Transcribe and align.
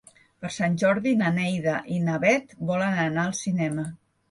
Per 0.45 0.49
Sant 0.53 0.77
Jordi 0.83 1.13
na 1.19 1.29
Neida 1.35 1.77
i 1.97 2.01
na 2.07 2.17
Bet 2.25 2.59
volen 2.73 2.99
anar 3.07 3.29
al 3.29 3.39
cinema. 3.45 3.89